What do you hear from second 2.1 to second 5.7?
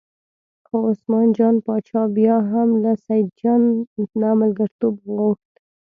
بیا هم له سیدجان نه ملګرتوب وغوښت.